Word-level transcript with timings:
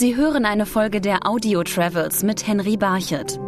Sie 0.00 0.16
hören 0.16 0.46
eine 0.46 0.64
Folge 0.64 1.02
der 1.02 1.26
Audio 1.26 1.62
Travels 1.62 2.22
mit 2.22 2.46
Henry 2.46 2.78
Barchet. 2.78 3.38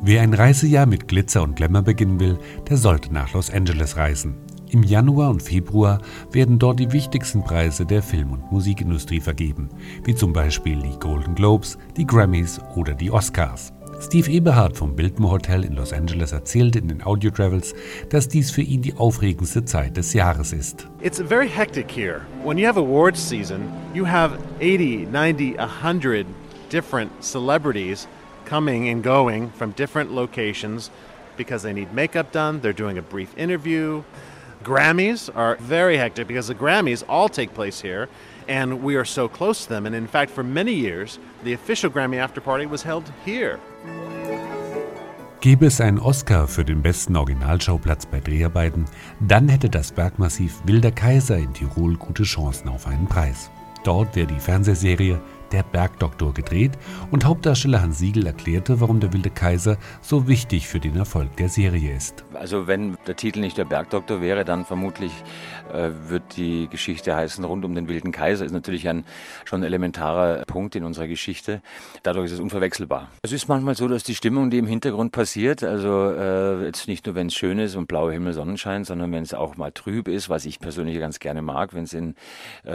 Wer 0.00 0.22
ein 0.22 0.32
Reisejahr 0.32 0.86
mit 0.86 1.06
Glitzer 1.06 1.42
und 1.42 1.54
Glamour 1.54 1.82
beginnen 1.82 2.18
will, 2.18 2.38
der 2.70 2.78
sollte 2.78 3.12
nach 3.12 3.34
Los 3.34 3.50
Angeles 3.50 3.98
reisen. 3.98 4.38
Im 4.70 4.84
Januar 4.84 5.28
und 5.28 5.42
Februar 5.42 6.00
werden 6.32 6.58
dort 6.58 6.80
die 6.80 6.92
wichtigsten 6.92 7.44
Preise 7.44 7.84
der 7.84 8.02
Film- 8.02 8.32
und 8.32 8.50
Musikindustrie 8.50 9.20
vergeben, 9.20 9.68
wie 10.02 10.14
zum 10.14 10.32
Beispiel 10.32 10.80
die 10.80 10.98
Golden 10.98 11.34
Globes, 11.34 11.76
die 11.94 12.06
Grammys 12.06 12.58
oder 12.74 12.94
die 12.94 13.10
Oscars. 13.10 13.74
Steve 14.00 14.28
Eberhard 14.28 14.76
vom 14.76 14.94
Biltmore 14.94 15.32
Hotel 15.32 15.64
in 15.64 15.74
Los 15.74 15.92
Angeles 15.92 16.30
erzählte 16.30 16.78
in 16.78 16.86
den 16.86 17.02
Audio 17.02 17.32
Travels, 17.32 17.74
dass 18.10 18.28
dies 18.28 18.48
für 18.48 18.62
ihn 18.62 18.80
die 18.80 18.94
aufregendste 18.94 19.64
Zeit 19.64 19.96
des 19.96 20.12
Jahres 20.14 20.52
ist. 20.52 20.86
It's 21.02 21.20
very 21.20 21.48
hectic 21.48 21.90
here. 21.90 22.20
When 22.44 22.58
you 22.58 22.66
have 22.66 22.78
awards 22.78 23.20
season, 23.20 23.72
you 23.94 24.06
have 24.06 24.38
80, 24.60 25.06
90, 25.06 25.56
100 25.58 26.26
different 26.70 27.10
celebrities 27.20 28.06
coming 28.44 28.88
and 28.88 29.02
going 29.02 29.50
from 29.58 29.72
different 29.72 30.12
locations 30.12 30.92
because 31.36 31.64
they 31.64 31.72
need 31.72 31.92
makeup 31.92 32.30
done, 32.30 32.60
they're 32.60 32.72
doing 32.72 32.98
a 32.98 33.02
brief 33.02 33.36
interview. 33.36 34.04
Grammys 34.68 35.30
are 35.34 35.56
very 35.60 35.96
hectic 35.96 36.28
because 36.28 36.46
the 36.46 36.54
Grammys 36.54 37.02
all 37.08 37.30
take 37.30 37.54
place 37.54 37.80
here 37.80 38.06
and 38.48 38.82
we 38.82 38.96
are 38.96 39.04
so 39.04 39.26
close 39.26 39.62
to 39.64 39.68
them. 39.70 39.86
And 39.86 39.94
in 39.94 40.06
fact, 40.06 40.30
for 40.30 40.44
many 40.44 40.74
years, 40.74 41.18
the 41.42 41.54
official 41.54 41.90
Grammy 41.90 42.18
after 42.18 42.42
party 42.42 42.66
was 42.66 42.82
held 42.82 43.10
here. 43.24 43.58
Gäbe 45.40 45.66
es 45.66 45.80
einen 45.80 46.00
Oscar 46.00 46.48
für 46.48 46.64
den 46.64 46.82
besten 46.82 47.16
Originalschauplatz 47.16 48.04
bei 48.04 48.20
Dreharbeiten, 48.20 48.84
dann 49.20 49.48
hätte 49.48 49.70
das 49.70 49.92
Bergmassiv 49.92 50.60
Wilder 50.64 50.90
Kaiser 50.90 51.38
in 51.38 51.54
Tirol 51.54 51.96
gute 51.96 52.24
Chancen 52.24 52.68
auf 52.68 52.86
einen 52.86 53.06
Preis. 53.06 53.50
Dort 53.84 54.16
wäre 54.16 54.26
die 54.26 54.40
Fernsehserie 54.40 55.18
der 55.52 55.62
Bergdoktor 55.62 56.34
gedreht 56.34 56.72
und 57.10 57.24
Hauptdarsteller 57.24 57.82
Hans 57.82 57.98
Siegel 57.98 58.26
erklärte, 58.26 58.80
warum 58.80 59.00
der 59.00 59.12
Wilde 59.12 59.30
Kaiser 59.30 59.76
so 60.00 60.28
wichtig 60.28 60.68
für 60.68 60.80
den 60.80 60.96
Erfolg 60.96 61.36
der 61.36 61.48
Serie 61.48 61.94
ist. 61.96 62.24
Also 62.34 62.66
wenn 62.66 62.96
der 63.06 63.16
Titel 63.16 63.40
nicht 63.40 63.58
der 63.58 63.64
Bergdoktor 63.64 64.20
wäre, 64.20 64.44
dann 64.44 64.64
vermutlich 64.64 65.12
äh, 65.72 65.90
wird 66.08 66.36
die 66.36 66.68
Geschichte 66.68 67.14
heißen 67.14 67.44
rund 67.44 67.64
um 67.64 67.74
den 67.74 67.88
Wilden 67.88 68.12
Kaiser. 68.12 68.44
Ist 68.44 68.52
natürlich 68.52 68.88
ein 68.88 69.04
schon 69.44 69.62
elementarer 69.62 70.44
Punkt 70.46 70.76
in 70.76 70.84
unserer 70.84 71.08
Geschichte. 71.08 71.62
Dadurch 72.02 72.26
ist 72.26 72.32
es 72.32 72.40
unverwechselbar. 72.40 73.08
Es 73.22 73.32
ist 73.32 73.48
manchmal 73.48 73.74
so, 73.74 73.88
dass 73.88 74.02
die 74.04 74.14
Stimmung, 74.14 74.50
die 74.50 74.58
im 74.58 74.66
Hintergrund 74.66 75.12
passiert, 75.12 75.62
also 75.62 76.10
äh, 76.10 76.64
jetzt 76.64 76.88
nicht 76.88 77.06
nur, 77.06 77.14
wenn 77.14 77.28
es 77.28 77.34
schön 77.34 77.58
ist 77.58 77.74
und 77.76 77.86
blauer 77.86 78.12
Himmel, 78.12 78.32
Sonnenschein, 78.32 78.84
sondern 78.84 79.12
wenn 79.12 79.22
es 79.22 79.34
auch 79.34 79.56
mal 79.56 79.72
trüb 79.72 80.08
ist, 80.08 80.28
was 80.28 80.44
ich 80.44 80.60
persönlich 80.60 80.98
ganz 80.98 81.18
gerne 81.18 81.42
mag, 81.42 81.74
wenn 81.74 81.84
es 81.84 81.94
äh, 81.94 82.12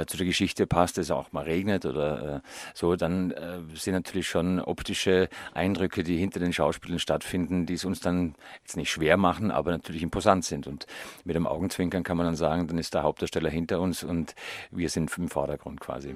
zu 0.07 0.17
der 0.17 0.25
Geschichte 0.25 0.67
passt, 0.67 0.97
es 0.97 1.11
auch 1.11 1.31
mal 1.31 1.43
regnet 1.43 1.85
oder 1.85 2.35
äh, 2.35 2.39
so, 2.73 2.95
dann 2.95 3.31
äh, 3.31 3.59
sind 3.75 3.93
natürlich 3.93 4.27
schon 4.27 4.59
optische 4.59 5.29
Eindrücke, 5.53 6.03
die 6.03 6.17
hinter 6.17 6.39
den 6.39 6.53
Schauspielern 6.53 6.99
stattfinden, 6.99 7.65
die 7.65 7.73
es 7.73 7.85
uns 7.85 7.99
dann 7.99 8.35
jetzt 8.61 8.77
nicht 8.77 8.91
schwer 8.91 9.17
machen, 9.17 9.51
aber 9.51 9.71
natürlich 9.71 10.03
imposant 10.03 10.45
sind. 10.45 10.67
Und 10.67 10.85
mit 11.25 11.35
dem 11.35 11.47
Augenzwinkern 11.47 12.03
kann 12.03 12.17
man 12.17 12.25
dann 12.25 12.35
sagen, 12.35 12.67
dann 12.67 12.77
ist 12.77 12.93
der 12.93 13.03
Hauptdarsteller 13.03 13.49
hinter 13.49 13.79
uns 13.81 14.03
und 14.03 14.35
wir 14.71 14.89
sind 14.89 15.15
im 15.17 15.29
Vordergrund 15.29 15.79
quasi. 15.79 16.15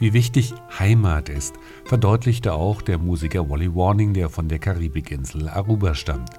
Wie 0.00 0.12
wichtig 0.12 0.54
Heimat 0.78 1.28
ist, 1.28 1.56
verdeutlichte 1.84 2.52
auch 2.52 2.82
der 2.82 2.98
Musiker 2.98 3.50
Wally 3.50 3.74
Warning, 3.74 4.14
der 4.14 4.28
von 4.28 4.48
der 4.48 4.60
Karibikinsel 4.60 5.48
Aruba 5.48 5.96
stammt. 5.96 6.30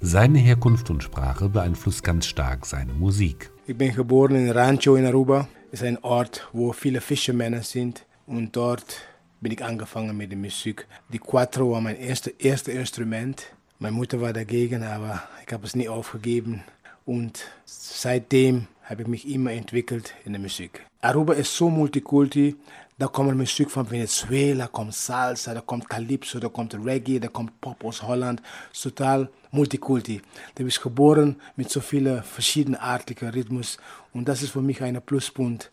Seine 0.00 0.38
Herkunft 0.38 0.90
und 0.90 1.02
Sprache 1.02 1.48
beeinflusst 1.48 2.04
ganz 2.04 2.26
stark 2.26 2.66
seine 2.66 2.92
Musik. 2.92 3.50
Ich 3.66 3.76
bin 3.76 3.94
geboren 3.94 4.36
in 4.36 4.50
Rancho 4.50 4.96
in 4.96 5.06
Aruba 5.06 5.48
ist 5.72 5.82
ein 5.82 6.02
Ort, 6.02 6.48
wo 6.52 6.72
viele 6.72 7.00
Fischermänner 7.00 7.62
sind 7.62 8.04
und 8.26 8.56
dort 8.56 9.02
bin 9.40 9.52
ich 9.52 9.62
angefangen 9.62 10.16
mit 10.16 10.30
der 10.30 10.38
Musik. 10.38 10.86
Die 11.12 11.18
Quattro 11.18 11.72
war 11.72 11.80
mein 11.80 11.96
erstes 11.96 12.34
erste 12.38 12.72
Instrument. 12.72 13.46
Meine 13.78 13.94
Mutter 13.94 14.20
war 14.20 14.32
dagegen, 14.32 14.82
aber 14.82 15.22
ich 15.46 15.52
habe 15.52 15.66
es 15.66 15.76
nie 15.76 15.88
aufgegeben 15.88 16.62
und 17.04 17.44
seitdem 17.64 18.66
habe 18.84 19.02
ich 19.02 19.08
mich 19.08 19.28
immer 19.28 19.52
entwickelt 19.52 20.14
in 20.24 20.32
der 20.32 20.40
Musik. 20.40 20.84
Aruba 21.00 21.34
ist 21.34 21.54
so 21.54 21.68
multikulti, 21.68 22.56
da 22.98 23.08
kommt 23.08 23.36
Musik 23.36 23.70
von 23.70 23.90
Venezuela, 23.90 24.68
kommt 24.68 24.94
Salsa, 24.94 25.52
da 25.52 25.60
kommt 25.60 25.88
Calypso, 25.88 26.40
da 26.40 26.48
kommt 26.48 26.74
Reggae, 26.74 27.18
da 27.18 27.28
kommt 27.28 27.60
Pop 27.60 27.84
aus 27.84 28.02
Holland, 28.02 28.40
total 28.72 29.28
multikulti. 29.50 30.22
Bin 30.54 30.66
ich 30.66 30.80
geboren 30.80 31.36
mit 31.56 31.70
so 31.70 31.80
vielen 31.80 32.22
verschiedenartigen 32.22 33.28
Rhythmus 33.28 33.76
und 34.14 34.26
das 34.26 34.42
ist 34.42 34.50
für 34.50 34.62
mich 34.62 34.82
ein 34.82 35.00
Pluspunkt 35.02 35.70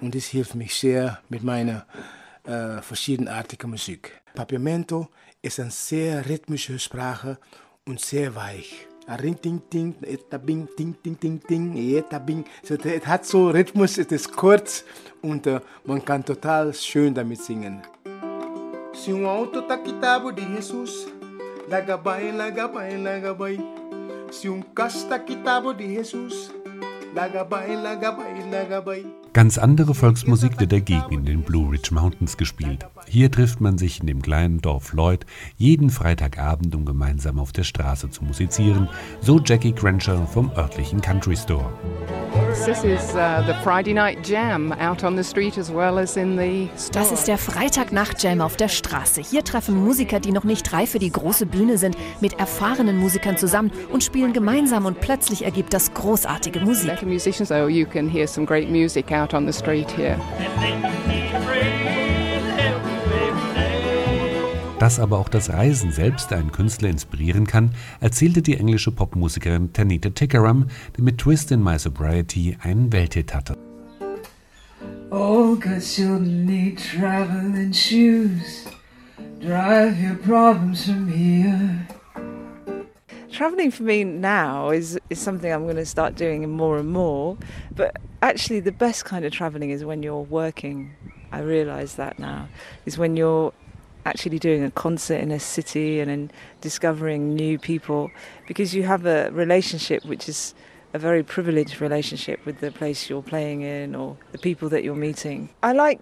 und 0.00 0.14
das 0.14 0.26
hilft 0.26 0.54
mich 0.54 0.74
sehr 0.74 1.18
mit 1.30 1.42
meiner 1.42 1.86
äh, 2.44 2.82
verschiedenartigen 2.82 3.70
Musik. 3.70 4.20
Papiamento 4.34 5.08
ist 5.40 5.58
eine 5.60 5.70
sehr 5.70 6.28
rhythmische 6.28 6.78
Sprache 6.78 7.38
und 7.86 8.00
sehr 8.00 8.34
weich. 8.34 8.86
Ring, 9.08 9.36
ting, 9.40 9.62
ting, 9.70 9.94
eta, 10.02 10.36
bing, 10.36 10.66
ting, 10.76 10.92
ting, 11.00 11.14
ting, 11.14 11.38
ting, 11.38 11.78
eta, 11.96 12.18
bing. 12.18 12.44
Es 12.62 13.06
hat 13.06 13.24
so 13.24 13.50
Rhythmus, 13.50 13.98
es 13.98 14.10
ist 14.10 14.32
kurz 14.34 14.84
und 15.22 15.46
uh, 15.46 15.60
man 15.84 16.04
kann 16.04 16.24
total 16.24 16.74
schön 16.74 17.14
damit 17.14 17.40
singen. 17.40 17.82
Se 18.92 19.12
um 19.12 19.28
auto 19.28 19.62
tá 19.62 19.78
quitado 19.78 20.32
de 20.32 20.42
Jesus, 20.42 21.06
lagabay, 21.68 22.32
lagabay. 22.32 23.58
Se 24.32 24.48
um 24.48 24.60
caso 24.60 25.06
tá 25.06 25.20
quitado 25.20 25.72
de 25.72 25.86
Jesus, 25.86 26.50
lagabay, 27.14 27.76
lagabay, 27.76 28.50
lagabay. 28.50 29.06
Ganz 29.36 29.58
andere 29.58 29.94
Volksmusik 29.94 30.58
wird 30.60 30.72
dagegen 30.72 31.04
in 31.10 31.26
den 31.26 31.42
Blue 31.42 31.70
Ridge 31.70 31.92
Mountains 31.92 32.38
gespielt. 32.38 32.86
Hier 33.06 33.30
trifft 33.30 33.60
man 33.60 33.76
sich 33.76 34.00
in 34.00 34.06
dem 34.06 34.22
kleinen 34.22 34.62
Dorf 34.62 34.94
Lloyd 34.94 35.26
jeden 35.58 35.90
Freitagabend, 35.90 36.74
um 36.74 36.86
gemeinsam 36.86 37.38
auf 37.38 37.52
der 37.52 37.64
Straße 37.64 38.08
zu 38.08 38.24
musizieren, 38.24 38.88
so 39.20 39.38
Jackie 39.38 39.72
Crenshaw 39.72 40.26
vom 40.26 40.50
örtlichen 40.56 41.02
Country 41.02 41.36
Store. 41.36 41.70
Das 46.92 47.12
ist 47.12 47.28
der 47.28 47.38
Freitagnacht-Jam 47.38 48.40
auf 48.40 48.56
der 48.56 48.68
Straße. 48.68 49.20
Hier 49.20 49.44
treffen 49.44 49.84
Musiker, 49.84 50.18
die 50.20 50.32
noch 50.32 50.44
nicht 50.44 50.72
reif 50.72 50.90
für 50.90 50.98
die 50.98 51.12
große 51.12 51.44
Bühne 51.44 51.76
sind, 51.76 51.96
mit 52.22 52.38
erfahrenen 52.38 52.96
Musikern 52.98 53.36
zusammen 53.36 53.70
und 53.92 54.02
spielen 54.02 54.32
gemeinsam 54.32 54.86
und 54.86 55.00
plötzlich 55.00 55.44
ergibt 55.44 55.74
das 55.74 55.92
großartige 55.92 56.60
Musik. 56.60 56.92
Out 59.26 59.34
on 59.34 59.46
the 59.46 59.52
street 59.52 59.90
here. 59.90 60.16
Dass 64.78 65.00
aber 65.00 65.18
auch 65.18 65.28
das 65.28 65.50
Reisen 65.50 65.90
selbst 65.90 66.32
einen 66.32 66.52
Künstler 66.52 66.90
inspirieren 66.90 67.46
kann, 67.46 67.70
erzählte 68.00 68.42
die 68.42 68.58
englische 68.58 68.92
Popmusikerin 68.92 69.72
Tanita 69.72 70.10
Tikaram, 70.10 70.66
die 70.96 71.02
mit 71.02 71.18
Twist 71.18 71.50
in 71.50 71.62
My 71.62 71.78
Sobriety 71.78 72.56
einen 72.62 72.92
Welthit 72.92 73.34
hatte. 73.34 73.56
Oh, 75.10 75.56
cause 75.56 76.00
you'll 76.00 76.20
need 76.20 76.78
traveling 76.78 77.72
shoes. 77.72 78.66
Drive 79.40 79.96
your 79.98 80.16
problems 80.16 80.84
from 80.84 81.08
here. 81.08 81.86
Traveling 83.32 83.70
for 83.70 83.84
me 83.84 84.04
now 84.04 84.70
is, 84.70 84.98
is 85.08 85.18
something 85.18 85.50
I'm 85.50 85.64
going 85.64 85.76
to 85.76 85.86
start 85.86 86.16
doing 86.16 86.48
more 86.50 86.78
and 86.78 86.88
more. 86.88 87.36
But 87.74 87.96
actually, 88.28 88.60
the 88.60 88.72
best 88.72 89.04
kind 89.04 89.24
of 89.24 89.32
traveling 89.32 89.70
is 89.70 89.84
when 89.84 90.02
you're 90.02 90.20
working. 90.22 90.94
I 91.32 91.40
realize 91.40 91.94
that 91.96 92.18
now. 92.18 92.48
Is 92.84 92.98
when 92.98 93.16
you're 93.16 93.52
actually 94.04 94.38
doing 94.38 94.62
a 94.62 94.70
concert 94.70 95.20
in 95.20 95.30
a 95.32 95.40
city 95.40 96.00
and 96.00 96.10
then 96.10 96.30
discovering 96.60 97.34
new 97.34 97.58
people 97.58 98.10
because 98.46 98.72
you 98.72 98.84
have 98.84 99.04
a 99.04 99.30
relationship 99.32 100.04
which 100.04 100.28
is 100.28 100.54
a 100.94 100.98
very 100.98 101.24
privileged 101.24 101.80
relationship 101.80 102.38
with 102.46 102.60
the 102.60 102.70
place 102.70 103.10
you're 103.10 103.20
playing 103.20 103.62
in 103.62 103.96
or 103.96 104.16
the 104.30 104.38
people 104.38 104.68
that 104.68 104.84
you're 104.84 104.94
meeting. 104.94 105.48
I 105.62 105.72
like 105.72 106.00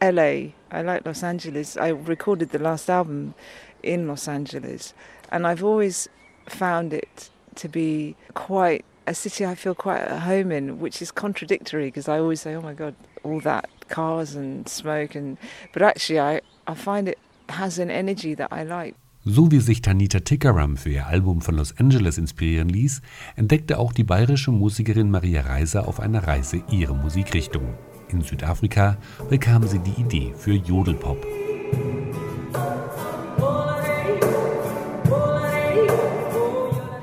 LA, 0.00 0.52
I 0.70 0.82
like 0.82 1.04
Los 1.04 1.24
Angeles. 1.24 1.76
I 1.76 1.88
recorded 1.88 2.50
the 2.50 2.60
last 2.60 2.88
album 2.88 3.34
in 3.82 4.06
Los 4.06 4.28
Angeles 4.28 4.94
and 5.32 5.46
I've 5.46 5.64
always 5.64 6.08
found 6.46 6.92
it 6.92 7.30
to 7.56 7.68
be 7.68 8.16
quite 8.34 8.84
a 9.06 9.14
city 9.14 9.44
I 9.44 9.54
feel 9.54 9.74
quite 9.74 10.00
at 10.00 10.20
home 10.20 10.52
in, 10.52 10.80
which 10.80 11.02
is 11.02 11.12
contradictory 11.12 11.86
because 11.86 12.08
I 12.08 12.18
always 12.18 12.40
say, 12.40 12.54
oh 12.54 12.62
my 12.62 12.74
God, 12.74 12.94
all 13.22 13.40
that 13.40 13.68
cars 13.88 14.34
and 14.34 14.68
smoke 14.68 15.14
and 15.14 15.36
but 15.72 15.82
actually 15.82 16.20
I, 16.20 16.40
I 16.66 16.74
find 16.74 17.08
it 17.08 17.18
has 17.48 17.78
an 17.78 17.90
energy 17.90 18.34
that 18.34 18.52
I 18.52 18.64
like. 18.64 18.94
So 19.24 19.50
wie 19.50 19.60
sich 19.60 19.82
Tanita 19.82 20.20
Tikaram 20.20 20.78
für 20.78 20.88
ihr 20.88 21.06
Album 21.06 21.42
von 21.42 21.54
Los 21.54 21.76
Angeles 21.78 22.16
inspirieren 22.16 22.70
ließ, 22.70 23.02
entdeckte 23.36 23.78
auch 23.78 23.92
die 23.92 24.04
bayerische 24.04 24.50
Musikerin 24.50 25.10
Maria 25.10 25.42
Reiser 25.42 25.86
auf 25.86 26.00
einer 26.00 26.26
Reise 26.26 26.62
ihre 26.70 26.94
Musikrichtung. 26.94 27.74
In 28.08 28.22
Südafrika 28.22 28.96
bekam 29.28 29.66
sie 29.66 29.78
die 29.78 30.00
Idee 30.00 30.32
für 30.36 30.54
Jodelpop. 30.54 31.26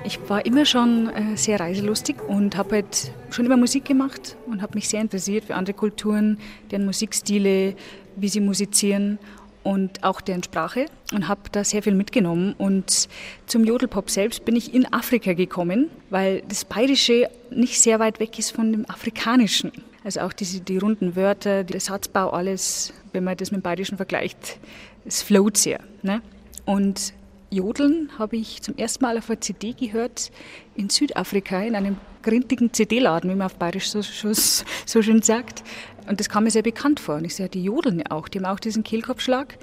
Ich 0.07 0.17
war 0.29 0.45
immer 0.45 0.63
schon 0.63 1.09
äh, 1.09 1.35
sehr 1.35 1.59
reiselustig 1.59 2.15
und 2.25 2.55
habe 2.55 2.75
halt 2.75 3.11
schon 3.29 3.45
immer 3.45 3.57
Musik 3.57 3.83
gemacht 3.83 4.37
und 4.45 4.61
habe 4.61 4.75
mich 4.75 4.87
sehr 4.87 5.01
interessiert 5.01 5.43
für 5.43 5.55
andere 5.55 5.75
Kulturen, 5.75 6.39
deren 6.71 6.85
Musikstile, 6.85 7.75
wie 8.15 8.29
sie 8.29 8.39
musizieren 8.39 9.19
und 9.63 10.05
auch 10.05 10.21
deren 10.21 10.43
Sprache 10.43 10.85
und 11.11 11.27
habe 11.27 11.41
da 11.51 11.65
sehr 11.65 11.83
viel 11.83 11.93
mitgenommen. 11.93 12.55
Und 12.57 13.09
zum 13.47 13.65
Jodelpop 13.65 14.09
selbst 14.09 14.45
bin 14.45 14.55
ich 14.55 14.73
in 14.73 14.85
Afrika 14.93 15.33
gekommen, 15.33 15.89
weil 16.09 16.41
das 16.47 16.63
Bayerische 16.63 17.29
nicht 17.49 17.81
sehr 17.81 17.99
weit 17.99 18.21
weg 18.21 18.39
ist 18.39 18.51
von 18.51 18.71
dem 18.71 18.89
Afrikanischen. 18.89 19.73
Also 20.05 20.21
auch 20.21 20.31
diese, 20.31 20.61
die 20.61 20.77
runden 20.77 21.17
Wörter, 21.17 21.65
der 21.65 21.81
Satzbau, 21.81 22.29
alles, 22.29 22.93
wenn 23.11 23.25
man 23.25 23.35
das 23.35 23.51
mit 23.51 23.59
dem 23.59 23.63
Bayerischen 23.63 23.97
vergleicht, 23.97 24.57
es 25.03 25.21
float 25.21 25.57
sehr. 25.57 25.81
Ne? 26.01 26.21
Und 26.63 27.11
Jodeln 27.49 28.09
habe 28.19 28.35
ich 28.35 28.61
zum 28.61 28.75
ersten 28.75 29.05
Mal 29.05 29.17
auf 29.17 29.29
einer 29.29 29.39
CD 29.39 29.73
gehört 29.73 30.31
in 30.75 30.89
Südafrika, 30.89 31.61
in 31.61 31.75
einem 31.75 31.97
grintigen 32.21 32.73
CD-Laden, 32.73 33.29
wie 33.29 33.35
man 33.35 33.45
auf 33.45 33.55
Bayerisch 33.55 33.89
so, 33.89 34.01
so, 34.01 35.01
schön 35.01 35.21
sagt. 35.21 35.63
Und 36.09 36.19
das 36.19 36.27
kam 36.27 36.43
mir 36.43 36.51
sehr 36.51 36.61
bekannt 36.61 36.99
vor. 36.99 37.15
Und 37.15 37.25
ich 37.25 37.35
sehe, 37.35 37.47
die 37.47 37.63
jodeln 37.63 37.99
ja 37.99 38.05
auch, 38.09 38.27
die 38.27 38.39
haben 38.39 38.45
auch 38.45 38.59
diesen 38.59 38.83
Kehlkopfschlag. 38.83 39.57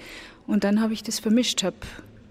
Und 0.46 0.64
dann 0.64 0.80
habe 0.80 0.94
ich 0.94 1.02
das 1.02 1.18
vermischt, 1.18 1.62
habe 1.62 1.76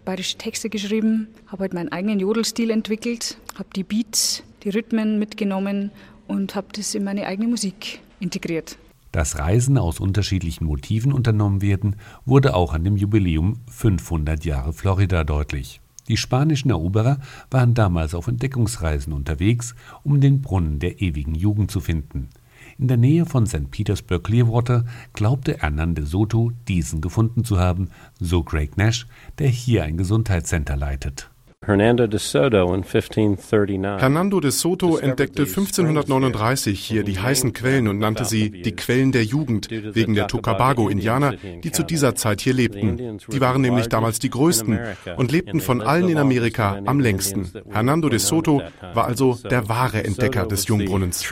bayerische 0.06 0.38
Texte 0.38 0.70
geschrieben, 0.70 1.28
habe 1.48 1.62
halt 1.62 1.74
meinen 1.74 1.92
eigenen 1.92 2.20
Jodelstil 2.20 2.72
entwickelt, 2.72 3.38
habe 3.58 3.70
die 3.76 3.84
Beats, 3.84 4.44
die 4.64 4.70
Rhythmen 4.70 5.20
mitgenommen 5.20 5.92
und 6.28 6.56
habe 6.56 6.68
das 6.74 6.96
in 6.96 7.04
meine 7.04 7.28
eigene 7.28 7.48
Musik 7.48 8.00
integriert. 8.20 8.78
Dass 9.14 9.38
Reisen 9.38 9.78
aus 9.78 10.00
unterschiedlichen 10.00 10.66
Motiven 10.66 11.14
unternommen 11.14 11.62
werden, 11.62 11.98
wurde 12.26 12.56
auch 12.56 12.74
an 12.74 12.84
dem 12.84 12.98
Jubiläum 12.98 13.60
500 13.70 14.44
Jahre 14.44 14.74
Florida 14.74 15.24
deutlich. 15.24 15.82
Die 16.08 16.18
spanischen 16.18 16.72
Eroberer 16.72 17.20
waren 17.52 17.76
damals 17.76 18.16
auf 18.16 18.28
Entdeckungsreisen 18.28 19.14
unterwegs, 19.14 19.76
um 20.02 20.20
den 20.20 20.42
Brunnen 20.42 20.80
der 20.80 21.00
ewigen 21.00 21.36
Jugend 21.36 21.70
zu 21.70 21.80
finden. 21.80 22.30
In 22.80 22.88
der 22.88 22.98
Nähe 22.98 23.28
von 23.28 23.46
St. 23.46 23.70
Petersburg 23.70 24.24
Clearwater 24.24 24.84
glaubte 25.14 25.60
Hernan 25.60 25.94
de 25.94 26.06
Soto, 26.06 26.52
diesen 26.68 27.00
gefunden 27.00 27.44
zu 27.44 27.60
haben, 27.60 27.90
so 28.20 28.42
Craig 28.42 28.78
Nash, 28.78 29.06
der 29.38 29.48
hier 29.48 29.84
ein 29.84 29.96
Gesundheitscenter 29.96 30.76
leitet. 30.76 31.30
Hernando 33.98 34.40
de 34.40 34.52
Soto 34.52 34.98
entdeckte 34.98 35.44
1539 35.44 36.80
hier 36.80 37.04
die 37.04 37.20
heißen 37.20 37.54
Quellen 37.54 37.88
und 37.88 38.00
nannte 38.00 38.26
sie 38.26 38.50
die 38.50 38.76
Quellen 38.76 39.12
der 39.12 39.24
Jugend 39.24 39.70
wegen 39.72 40.14
der 40.14 40.28
Tocabago-Indianer, 40.28 41.36
die 41.64 41.72
zu 41.72 41.84
dieser 41.84 42.16
Zeit 42.16 42.42
hier 42.42 42.54
lebten. 42.54 43.18
Die 43.32 43.42
waren 43.42 43.62
nämlich 43.62 43.88
damals 43.88 44.20
die 44.20 44.30
größten 44.30 44.78
und 45.16 45.32
lebten 45.32 45.62
von 45.62 45.82
allen 45.82 46.10
in 46.10 46.18
Amerika 46.18 46.80
am 46.86 47.00
längsten. 47.00 47.50
Hernando 47.70 48.10
de 48.10 48.20
Soto 48.20 48.62
war 48.94 49.06
also 49.06 49.38
der 49.50 49.70
wahre 49.70 50.04
Entdecker 50.04 50.46
des 50.46 50.68
Jungbrunnens. 50.68 51.24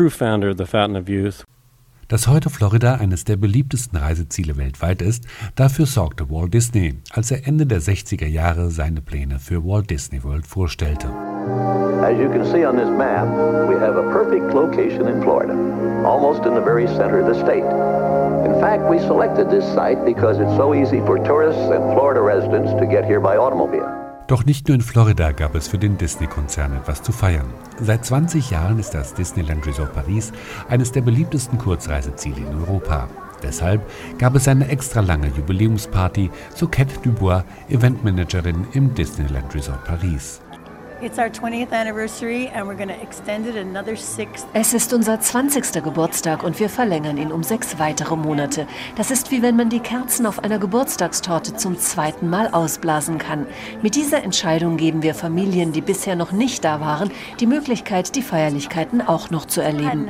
Dass 2.12 2.28
heute 2.28 2.50
Florida 2.50 2.96
eines 2.96 3.24
der 3.24 3.38
beliebtesten 3.38 3.98
Reiseziele 3.98 4.58
weltweit 4.58 5.02
ist, 5.02 5.24
dafür 5.56 5.86
sorgte 5.86 6.30
Walt 6.30 6.54
Disney, 6.54 6.96
als 7.13 7.31
er 7.31 7.48
Ende 7.48 7.66
der 7.66 7.80
60er 7.80 8.28
Jahre 8.28 8.69
seine 8.69 9.00
Pläne 9.00 9.40
für 9.40 9.63
Walt 9.63 9.90
Disney 9.90 10.22
World 10.22 10.46
vorstellte. 10.46 11.08
As 11.08 12.19
you 12.19 12.30
can 12.30 12.44
see 12.52 12.66
on 12.66 12.75
this 12.75 12.90
map, 12.90 13.30
we 13.69 13.80
have 13.80 13.96
a 13.96 14.12
perfect 14.12 14.54
location 14.54 15.08
in 15.08 15.22
Florida, 15.22 15.54
almost 16.04 16.46
in 16.46 16.54
the 16.54 16.60
very 16.60 16.86
center 16.86 17.22
of 17.22 17.34
the 17.34 17.40
state. 17.40 17.63
In 18.44 18.60
fact, 18.60 18.90
we 18.90 19.00
selected 19.00 19.50
this 19.50 19.63
site 19.74 20.04
because 20.04 20.38
it's 20.38 20.58
so 20.58 20.75
easy 20.75 21.00
for 21.06 21.18
tourists 21.18 21.72
and 21.72 21.94
Florida 21.94 22.19
residents 22.19 22.74
to 22.74 22.86
get 22.86 23.06
here 23.06 23.22
by 23.22 23.38
automobile. 23.38 23.88
Doch 24.28 24.46
nicht 24.46 24.68
nur 24.68 24.76
in 24.76 24.82
Florida 24.82 25.32
gab 25.32 25.56
es 25.56 25.68
für 25.68 25.78
den 25.78 25.98
Disney-Konzern 25.98 26.74
etwas 26.78 27.04
zu 27.04 27.12
feiern. 27.12 27.54
Seit 27.82 28.06
20 28.06 28.52
Jahren 28.52 28.80
ist 28.80 28.92
das 28.92 29.14
Disneyland 29.14 29.66
Resort 29.68 29.94
Paris 29.94 30.32
eines 30.70 30.92
der 30.92 31.02
beliebtesten 31.02 31.58
Kurzreiseziele 31.58 32.38
in 32.38 32.60
Europa. 32.60 33.10
Deshalb 33.44 33.82
gab 34.20 34.36
es 34.36 34.48
eine 34.48 34.68
extra 34.68 35.02
lange 35.02 35.28
Jubiläumsparty 35.28 36.30
zu 36.54 36.68
Cat 36.68 36.88
Dubois, 37.04 37.44
Eventmanagerin 37.70 38.68
im 38.74 38.94
Disneyland 38.94 39.54
Resort 39.56 39.84
Paris. 39.84 40.42
Es 44.53 44.74
ist 44.75 44.94
unser 44.94 45.19
20. 45.19 45.83
Geburtstag 45.83 46.44
und 46.44 46.59
wir 46.59 46.69
verlängern 46.69 47.18
ihn 47.18 47.31
um 47.31 47.42
sechs 47.42 47.80
weitere 47.80 48.15
Monate. 48.15 48.68
Das 48.95 49.09
ist 49.09 49.31
wie 49.31 49.42
wenn 49.42 49.56
man 49.56 49.69
die 49.69 49.80
Kerzen 49.80 50.27
auf 50.27 50.44
einer 50.44 50.59
Geburtstagstorte 50.59 51.56
zum 51.56 51.80
zweiten 51.80 52.30
Mal 52.30 52.50
ausblasen 52.50 53.18
kann. 53.18 53.48
Mit 53.81 53.95
dieser 53.95 54.24
Entscheidung 54.24 54.77
geben 54.77 55.01
wir 55.01 55.15
Familien, 55.15 55.71
die 55.71 55.81
bisher 55.81 56.15
noch 56.15 56.31
nicht 56.33 56.63
da 56.63 56.80
waren, 56.81 57.09
die 57.39 57.48
Möglichkeit, 57.48 58.15
die 58.15 58.21
Feierlichkeiten 58.21 59.01
auch 59.01 59.31
noch 59.31 59.45
zu 59.45 59.62
erleben. 59.62 60.07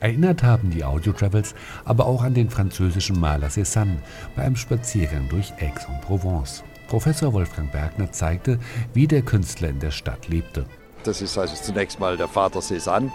Erinnert 0.00 0.42
haben 0.42 0.68
die 0.68 0.84
Audio 0.84 1.14
Travels 1.14 1.54
aber 1.86 2.04
auch 2.04 2.22
an 2.22 2.34
den 2.34 2.50
französischen 2.50 3.18
Maler 3.18 3.48
Cézanne 3.48 3.96
bei 4.36 4.42
einem 4.42 4.56
Spaziergang 4.56 5.30
durch 5.30 5.54
Aix-en-Provence. 5.60 6.62
Professor 6.88 7.32
Wolfgang 7.34 7.70
Bergner 7.70 8.10
zeigte, 8.12 8.58
wie 8.94 9.06
der 9.06 9.22
Künstler 9.22 9.68
in 9.68 9.78
der 9.78 9.90
Stadt 9.90 10.26
lebte. 10.28 10.64
Das 11.04 11.20
ist 11.20 11.36
also 11.36 11.54
zunächst 11.54 12.00
mal 12.00 12.16
der 12.16 12.28
Vater 12.28 12.60
Cézanne, 12.60 13.10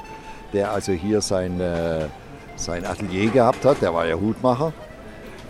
der 0.53 0.71
also 0.71 0.93
hier 0.93 1.21
sein, 1.21 1.59
äh, 1.59 2.05
sein 2.55 2.85
Atelier 2.85 3.31
gehabt 3.31 3.65
hat. 3.65 3.81
Der 3.81 3.93
war 3.93 4.05
ja 4.05 4.15
Hutmacher. 4.15 4.73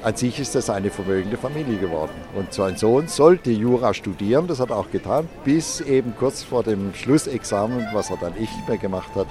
An 0.04 0.16
sich 0.16 0.40
ist 0.40 0.56
das 0.56 0.70
eine 0.70 0.90
vermögende 0.90 1.38
Familie 1.38 1.78
geworden. 1.78 2.14
Und 2.36 2.54
sein 2.54 2.78
Sohn 2.78 3.08
sollte 3.08 3.52
Jura 3.52 3.94
studieren, 3.94 4.48
das 4.48 4.60
hat 4.60 4.70
er 4.70 4.78
auch 4.78 4.92
getan, 4.92 5.30
bis 5.46 5.81
eben 5.81 6.14
kurz 6.18 6.44
vor 6.44 6.64
dem 6.64 6.94
Schlussexamen, 6.94 7.88
was 7.94 8.10
er 8.10 8.18
dann 8.18 8.34
nicht 8.34 8.68
mehr 8.68 8.78
gemacht 8.78 9.16
hat. 9.16 9.28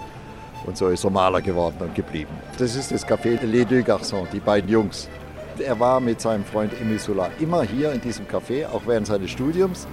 Und 0.67 0.77
so 0.77 0.89
ist 0.89 1.05
er 1.05 1.11
Maler 1.11 1.41
geworden 1.41 1.77
und 1.81 1.95
geblieben. 1.95 2.33
Das 2.59 2.77
ist 2.77 2.93
das 2.93 3.07
Café 3.07 3.43
Les 3.43 3.67
Deux 3.67 3.85
Garçons, 3.85 4.27
die 4.33 4.41
beiden 4.41 4.71
Jungs. 4.71 5.09
Er 5.61 5.79
war 5.79 6.01
mit 6.01 6.21
seinem 6.21 6.45
Freund 6.45 6.73
Emile 6.81 6.99
Solar 6.99 7.31
immer 7.41 7.63
hier 7.63 7.93
in 7.93 8.01
diesem 8.01 8.27
Café, 8.27 8.67
auch 8.67 8.83
während 8.87 9.07
seines 9.07 9.31
Studiums 9.31 9.87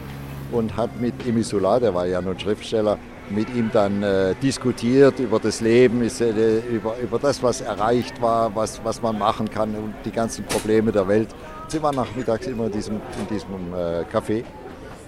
und 0.52 0.76
hat 0.76 1.00
mit 1.00 1.14
Emile 1.26 1.44
Solar, 1.44 1.80
der 1.80 1.94
war 1.94 2.06
ja 2.06 2.22
nun 2.22 2.40
Schriftsteller, 2.40 2.98
mit 3.30 3.48
ihm 3.56 3.70
dann 3.72 4.02
äh, 4.02 4.34
diskutiert 4.42 5.20
über 5.20 5.40
das 5.40 5.62
Leben, 5.62 6.02
äh, 6.02 6.60
über, 6.72 6.96
über 6.98 7.20
das, 7.20 7.44
was 7.44 7.62
erreicht 7.62 8.22
war, 8.22 8.56
was, 8.56 8.84
was 8.84 9.02
man 9.02 9.18
machen 9.20 9.50
kann 9.50 9.76
und 9.76 9.94
die 10.06 10.12
ganzen 10.12 10.46
Probleme 10.46 10.92
der 10.92 11.08
Welt. 11.08 11.30
Sie 11.68 11.82
waren 11.82 11.96
nachmittags 11.96 12.48
immer 12.48 12.66
in 12.66 12.72
diesem, 12.72 12.96
in 12.96 13.28
diesem 13.30 13.74
äh, 13.74 14.04
Café. 14.12 14.44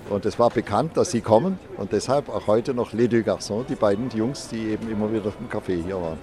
Und 0.09 0.25
es 0.25 0.37
war 0.37 0.49
bekannt, 0.49 0.97
dass 0.97 1.11
sie 1.11 1.21
kommen 1.21 1.57
und 1.77 1.93
deshalb 1.93 2.27
auch 2.29 2.45
heute 2.45 2.73
noch 2.73 2.91
Les 2.91 3.07
Deux 3.07 3.25
Garçons, 3.25 3.65
die 3.67 3.75
beiden 3.75 4.09
Jungs, 4.09 4.49
die 4.49 4.71
eben 4.71 4.91
immer 4.91 5.11
wieder 5.11 5.31
im 5.39 5.47
Café 5.49 5.81
hier 5.83 5.95
waren. 5.95 6.17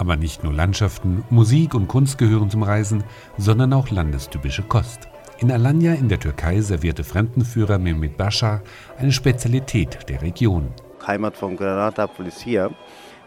Aber 0.00 0.16
nicht 0.16 0.42
nur 0.42 0.54
Landschaften, 0.54 1.24
Musik 1.28 1.74
und 1.74 1.86
Kunst 1.86 2.16
gehören 2.16 2.48
zum 2.48 2.62
Reisen, 2.62 3.04
sondern 3.36 3.74
auch 3.74 3.90
landestypische 3.90 4.62
Kost. 4.62 5.08
In 5.40 5.52
Alanya 5.52 5.92
in 5.92 6.08
der 6.08 6.18
Türkei 6.18 6.62
servierte 6.62 7.04
Fremdenführer 7.04 7.76
Mehmet 7.76 8.16
Bascha 8.16 8.62
eine 8.96 9.12
Spezialität 9.12 10.08
der 10.08 10.22
Region. 10.22 10.72
Heimat 11.06 11.36
vom 11.36 11.54
Granatapfel 11.54 12.28
ist 12.28 12.40
hier. 12.40 12.70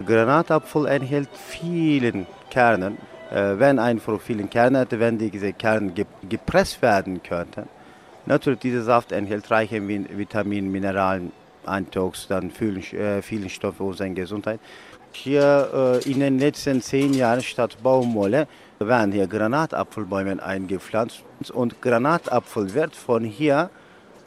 Granatapfel 0.03 0.87
enthält 0.87 1.29
vielen 1.35 2.25
Kernen. 2.49 2.97
Äh, 3.29 3.59
wenn 3.59 3.77
einfach 3.77 4.19
viele 4.19 4.45
Kerne 4.45 4.79
hätte, 4.79 4.99
wenn 4.99 5.19
diese 5.19 5.53
Kerne 5.53 5.93
gepresst 6.27 6.81
werden 6.81 7.21
könnten. 7.21 7.69
Natürlich, 8.25 8.61
dieser 8.61 8.81
Saft 8.81 9.11
enthält 9.11 9.51
reiche 9.51 9.79
Vitamine, 9.87 10.67
Mineralien, 10.69 11.31
Antioxidantien, 11.65 12.51
vielen, 12.51 12.99
äh, 12.99 13.21
vielen 13.21 13.49
Stoffe 13.49 13.77
für 13.77 13.83
unsere 13.83 14.09
Gesundheit. 14.09 14.59
Hier 15.13 16.01
äh, 16.03 16.09
in 16.09 16.19
den 16.19 16.39
letzten 16.39 16.81
zehn 16.81 17.13
Jahren 17.13 17.41
statt 17.41 17.77
Baumwolle 17.81 18.47
werden 18.79 19.11
hier 19.11 19.27
Granatapfelbäume 19.27 20.43
eingepflanzt 20.43 21.23
und 21.53 21.81
Granatapfel 21.81 22.73
wird 22.73 22.95
von 22.95 23.23
hier 23.23 23.69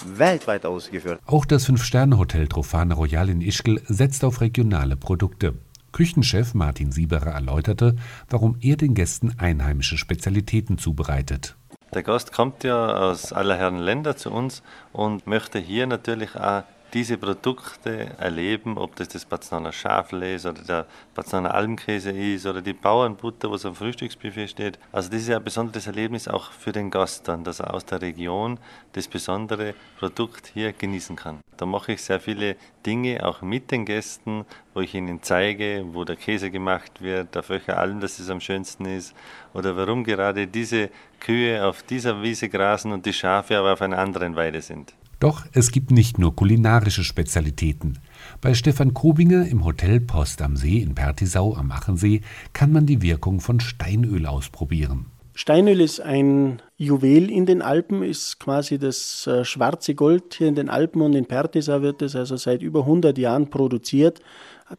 weltweit 0.05 0.65
ausgeführt. 0.65 1.21
Auch 1.27 1.45
das 1.45 1.67
Fünf-Sterne-Hotel 1.67 2.49
Trofane 2.49 2.95
Royal 2.95 3.29
in 3.29 3.41
Ischgl 3.41 3.81
setzt 3.87 4.25
auf 4.25 4.41
regionale 4.41 4.97
Produkte. 4.97 5.55
Küchenchef 5.93 6.55
Martin 6.55 6.93
Sieberer 6.93 7.33
erläuterte, 7.33 7.97
warum 8.29 8.57
er 8.61 8.77
den 8.77 8.95
Gästen 8.95 9.35
einheimische 9.39 9.97
Spezialitäten 9.97 10.79
zubereitet. 10.79 11.57
Der 11.95 12.03
Gast 12.03 12.33
kommt 12.33 12.65
ja 12.65 12.95
aus 12.95 13.33
aller 13.33 13.57
Herren 13.57 13.79
Länder 13.79 14.17
zu 14.17 14.31
uns 14.31 14.63
und 14.93 15.27
möchte 15.27 15.59
hier 15.59 15.87
natürlich 15.87 16.37
auch 16.37 16.65
diese 16.97 17.19
Produkte 17.19 18.17
erleben, 18.19 18.79
ob 18.79 18.97
das 18.97 19.09
das 19.09 19.27
Baznaner 19.27 19.71
Schafel 19.71 20.23
ist 20.23 20.47
oder 20.47 20.63
der 20.63 20.87
Baznaner 21.15 21.53
Almkäse 21.53 22.11
ist 22.11 22.47
oder 22.47 22.63
die 22.63 22.73
Bauernbutter, 22.73 23.51
was 23.51 23.67
am 23.67 23.75
Frühstücksbuffet 23.75 24.49
steht. 24.49 24.79
Also 24.93 25.11
das 25.11 25.21
ist 25.21 25.29
ja 25.29 25.37
ein 25.37 25.45
besonderes 25.45 25.87
Erlebnis 25.87 26.27
auch 26.27 26.53
für 26.53 26.73
den 26.73 26.91
Gast 26.91 27.29
dann, 27.29 27.45
dass 27.45 27.61
er 27.61 27.75
aus 27.75 27.85
der 27.85 28.01
Region 28.01 28.59
das 28.95 29.09
besondere 29.09 29.75
Produkt 29.99 30.47
hier 30.55 30.73
genießen 30.73 31.17
kann. 31.17 31.41
Da 31.59 31.67
mache 31.67 31.93
ich 31.93 32.03
sehr 32.03 32.19
viele 32.19 32.57
Dinge 32.87 33.27
auch 33.27 33.43
mit 33.43 33.71
den 33.73 33.85
Gästen, 33.85 34.47
wo 34.73 34.81
ich 34.81 34.95
ihnen 34.95 35.23
zeige, 35.23 35.85
wo 35.93 36.05
der 36.05 36.17
Käse 36.17 36.51
gemacht 36.51 37.03
wird, 37.03 37.37
auf 37.37 37.51
welcher 37.51 37.77
Alm 37.77 38.01
das 38.01 38.19
es 38.19 38.31
am 38.31 38.41
schönsten 38.41 38.87
ist 38.87 39.15
oder 39.53 39.77
warum 39.77 40.03
gerade 40.03 40.47
diese 40.47 40.89
Kühe 41.21 41.63
auf 41.63 41.83
dieser 41.83 42.23
Wiese 42.23 42.49
grasen 42.49 42.93
und 42.93 43.05
die 43.05 43.13
Schafe 43.13 43.59
aber 43.59 43.75
auf 43.75 43.83
einer 43.83 43.99
anderen 43.99 44.35
Weide 44.35 44.63
sind. 44.63 44.95
Doch 45.19 45.45
es 45.53 45.71
gibt 45.71 45.91
nicht 45.91 46.19
nur 46.19 46.37
kulinarische 46.37 47.03
Spezialitäten. 47.03 47.99
Bei 48.41 48.53
Stefan 48.53 48.93
Kobinger 48.93 49.47
im 49.49 49.65
Hotel 49.65 50.01
Post 50.01 50.43
am 50.43 50.57
See 50.57 50.79
in 50.79 50.95
Pertisau 50.95 51.55
am 51.55 51.71
Achensee 51.71 52.21
kann 52.53 52.71
man 52.71 52.85
die 52.85 53.01
Wirkung 53.01 53.41
von 53.41 53.61
Steinöl 53.61 54.27
ausprobieren. 54.27 55.07
Steinöl 55.39 55.83
ist 55.83 56.01
ein 56.01 56.63
Juwel 56.79 57.31
in 57.31 57.45
den 57.45 57.61
Alpen, 57.61 58.03
ist 58.03 58.41
quasi 58.41 58.79
das 58.79 59.27
äh, 59.27 59.45
schwarze 59.45 59.95
Gold 59.95 60.33
hier 60.33 60.49
in 60.49 60.55
den 60.55 60.71
Alpen 60.71 61.03
und 61.03 61.15
in 61.15 61.27
Pertisau 61.27 61.83
wird 61.83 62.01
es 62.01 62.17
also 62.17 62.37
seit 62.37 62.63
über 62.63 62.81
100 62.81 63.19
Jahren 63.19 63.51
produziert. 63.51 64.21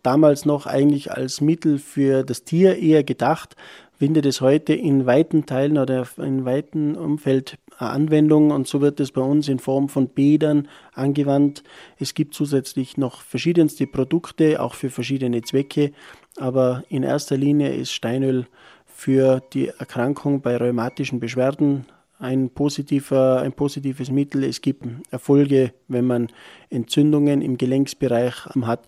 Damals 0.01 0.45
noch 0.45 0.65
eigentlich 0.65 1.11
als 1.11 1.41
Mittel 1.41 1.77
für 1.77 2.23
das 2.23 2.43
Tier 2.43 2.77
eher 2.77 3.03
gedacht, 3.03 3.55
findet 3.97 4.25
es 4.25 4.41
heute 4.41 4.73
in 4.73 5.05
weiten 5.05 5.45
Teilen 5.45 5.77
oder 5.77 6.07
in 6.17 6.43
weiten 6.43 6.95
Umfeld 6.95 7.57
Anwendung 7.85 8.51
und 8.51 8.67
so 8.67 8.81
wird 8.81 8.99
es 8.99 9.11
bei 9.11 9.21
uns 9.21 9.47
in 9.47 9.59
Form 9.59 9.89
von 9.89 10.09
Bädern 10.09 10.67
angewandt. 10.93 11.63
Es 11.99 12.13
gibt 12.13 12.33
zusätzlich 12.33 12.97
noch 12.97 13.21
verschiedenste 13.21 13.87
Produkte, 13.87 14.61
auch 14.61 14.73
für 14.73 14.89
verschiedene 14.89 15.41
Zwecke, 15.41 15.91
aber 16.37 16.83
in 16.89 17.03
erster 17.03 17.37
Linie 17.37 17.73
ist 17.73 17.91
Steinöl 17.91 18.47
für 18.85 19.41
die 19.53 19.67
Erkrankung 19.67 20.41
bei 20.41 20.57
rheumatischen 20.57 21.19
Beschwerden 21.19 21.85
ein, 22.19 22.49
positiver, 22.49 23.41
ein 23.41 23.53
positives 23.53 24.09
Mittel. 24.09 24.43
Es 24.43 24.61
gibt 24.61 24.85
Erfolge, 25.11 25.73
wenn 25.87 26.05
man 26.05 26.27
Entzündungen 26.69 27.41
im 27.41 27.57
Gelenksbereich 27.57 28.45
hat. 28.61 28.85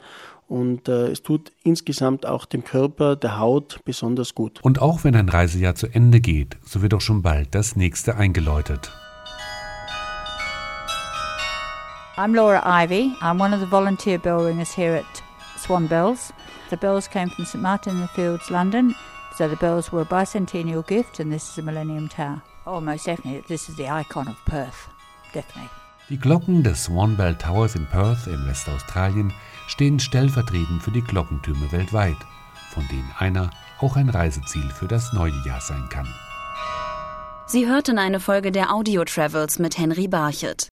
Und 0.49 0.89
äh, 0.89 1.09
es 1.09 1.21
tut 1.21 1.51
insgesamt 1.63 2.25
auch 2.25 2.45
dem 2.45 2.63
Körper, 2.63 3.15
der 3.15 3.37
Haut 3.37 3.79
besonders 3.85 4.33
gut. 4.33 4.59
Und 4.63 4.81
auch 4.81 5.03
wenn 5.03 5.15
ein 5.15 5.29
Reisejahr 5.29 5.75
zu 5.75 5.87
Ende 5.87 6.19
geht, 6.19 6.57
so 6.65 6.81
wird 6.81 6.95
auch 6.95 7.01
schon 7.01 7.21
bald 7.21 7.53
das 7.53 7.75
nächste 7.75 8.15
eingeläutet. 8.15 8.91
I'm 12.17 12.33
Laura 12.33 12.61
Ivy. 12.65 13.13
I'm 13.21 13.39
one 13.39 13.53
of 13.53 13.61
the 13.61 13.69
volunteer 13.69 14.17
bell 14.17 14.39
ringers 14.39 14.75
here 14.75 14.97
at 14.97 15.23
Swan 15.57 15.87
Bells. 15.87 16.33
The 16.71 16.77
bells 16.77 17.07
came 17.07 17.29
from 17.29 17.45
St 17.45 17.61
Martin 17.61 17.93
in 17.93 18.01
the 18.01 18.07
Fields, 18.07 18.49
London. 18.49 18.95
So 19.37 19.47
the 19.47 19.55
bells 19.55 19.91
were 19.91 20.01
a 20.01 20.05
bicentennial 20.05 20.85
gift, 20.85 21.19
and 21.19 21.31
this 21.31 21.49
is 21.49 21.57
a 21.59 21.61
Millennium 21.61 22.09
Tower. 22.09 22.41
Oh, 22.65 22.81
most 22.81 23.05
definitely, 23.05 23.43
this 23.47 23.69
is 23.69 23.75
the 23.75 23.87
icon 23.87 24.27
of 24.27 24.35
Perth. 24.45 24.89
Definitely. 25.31 25.69
Die 26.09 26.17
Glocken 26.17 26.63
des 26.63 26.85
Swan 26.85 27.15
Bell 27.17 27.35
Towers 27.35 27.75
in 27.75 27.85
Perth 27.85 28.25
in 28.25 28.47
Westaustralien 28.47 29.31
stehen 29.67 29.99
stellvertretend 29.99 30.81
für 30.81 30.89
die 30.89 31.03
Glockentürme 31.03 31.71
weltweit, 31.71 32.17
von 32.73 32.87
denen 32.87 33.11
einer 33.19 33.51
auch 33.79 33.95
ein 33.95 34.09
Reiseziel 34.09 34.67
für 34.71 34.87
das 34.87 35.13
neue 35.13 35.39
Jahr 35.45 35.61
sein 35.61 35.87
kann. 35.89 36.07
Sie 37.45 37.67
hörten 37.67 37.99
eine 37.99 38.19
Folge 38.19 38.51
der 38.51 38.73
Audio 38.73 39.05
Travels 39.05 39.59
mit 39.59 39.77
Henry 39.77 40.07
Barchet. 40.07 40.67